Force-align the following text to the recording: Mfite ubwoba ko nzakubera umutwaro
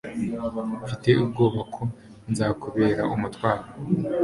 Mfite 0.83 1.09
ubwoba 1.23 1.61
ko 1.73 1.81
nzakubera 2.31 3.03
umutwaro 3.15 3.65